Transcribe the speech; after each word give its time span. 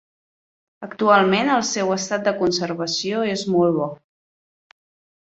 Actualment 0.87 1.51
el 1.57 1.61
seu 1.73 1.95
estat 1.97 2.27
de 2.31 2.35
conservació 2.41 3.23
és 3.37 3.47
molt 3.55 3.81
bo. 3.81 3.95